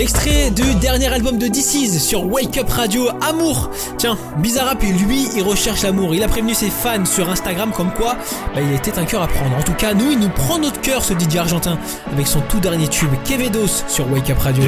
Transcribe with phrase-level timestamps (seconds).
[0.00, 3.68] L'extrait du dernier album de DC's sur Wake Up Radio, Amour.
[3.98, 6.14] Tiens, Bizarrap, lui, il recherche l'amour.
[6.14, 8.16] Il a prévenu ses fans sur Instagram comme quoi
[8.54, 9.54] bah, il était un cœur à prendre.
[9.58, 11.78] En tout cas, nous, il nous prend notre cœur, ce DJ argentin,
[12.10, 14.64] avec son tout dernier tube, Kevedos, sur Wake Up Radio.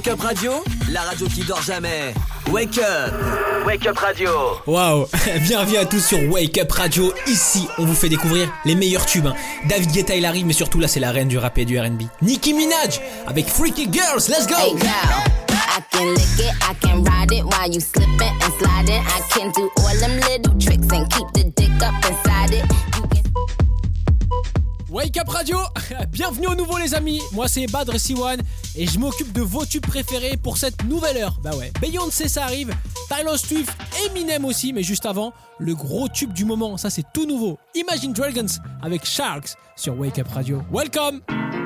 [0.00, 0.52] Wake Up Radio,
[0.90, 2.14] la radio qui dort jamais.
[2.50, 3.12] Wake Up
[3.66, 4.30] Wake Up Radio
[4.66, 5.06] Waouh
[5.42, 7.12] Bienvenue à tous sur Wake Up Radio.
[7.26, 9.26] Ici, on vous fait découvrir les meilleurs tubes.
[9.26, 9.34] hein.
[9.68, 12.04] David Guetta, il arrive, mais surtout là, c'est la reine du rap et du R&B.
[12.22, 14.22] Nicki Minaj avec Freaky Girls.
[14.30, 14.88] Let's go Hey girl,
[15.50, 19.02] I can lick it, I can ride it while you slipping and sliding.
[19.04, 22.89] I can do all them little tricks and keep the dick up inside it.
[24.90, 25.58] Wake Up Radio
[26.10, 28.40] Bienvenue au nouveau les amis Moi c'est Badr Siwan
[28.74, 31.38] et je m'occupe de vos tubes préférés pour cette nouvelle heure.
[31.42, 32.74] Bah ouais, Beyoncé ça arrive,
[33.08, 33.72] Tyler Swift,
[34.04, 37.58] Eminem aussi, mais juste avant, le gros tube du moment, ça c'est tout nouveau.
[37.74, 38.46] Imagine Dragons
[38.82, 40.62] avec Sharks sur Wake Up Radio.
[40.72, 41.20] Welcome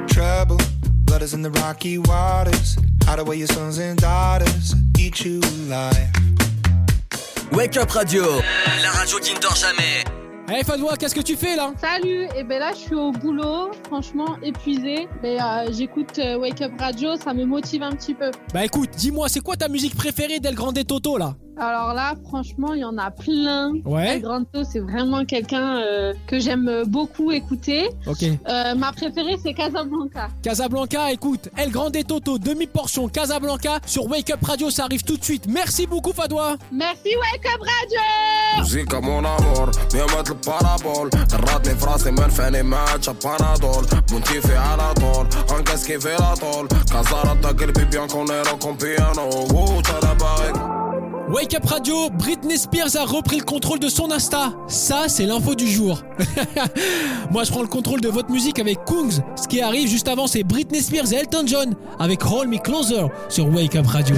[0.06, 0.62] trouble.
[1.05, 2.77] Blood is in the rocky waters.
[3.06, 4.75] Hide away your sons and daughters.
[4.98, 6.11] Eat you alive.
[7.53, 8.25] Wake Up Radio,
[8.83, 10.23] la radio qui ne dort jamais.
[10.47, 11.73] Allez Fadwa, qu'est-ce que tu fais là?
[11.81, 15.09] Salut, et ben là je suis au boulot, franchement épuisée.
[15.23, 18.31] Mais euh, j'écoute euh, Wake Up Radio, ça me motive un petit peu.
[18.53, 21.34] Bah écoute, dis-moi, c'est quoi ta musique préférée d'El Grande Toto là?
[21.58, 23.72] Alors là, franchement, il y en a plein.
[23.84, 24.16] Ouais.
[24.16, 27.88] El Granto, c'est vraiment quelqu'un euh, que j'aime beaucoup écouter.
[28.06, 28.22] Ok.
[28.22, 30.28] Euh, ma préférée, c'est Casablanca.
[30.42, 35.25] Casablanca, écoute, El Grande Toto, demi-portion Casablanca sur Wake Up Radio, ça arrive tout de
[35.25, 35.47] suite.
[35.48, 36.56] Merci beaucoup, Fadoua.
[36.72, 38.64] Merci, Wake Up Radio.
[51.34, 54.53] Wake Up Radio, Britney Spears a repris le contrôle de son Insta.
[54.69, 56.00] Ça, c'est l'info du jour.
[57.33, 59.21] Moi, je prends le contrôle de votre musique avec Kungs.
[59.34, 63.06] Ce qui arrive juste avant, c'est Britney Spears et Elton John avec Hold Me Closer
[63.28, 64.15] sur Wake Up Radio.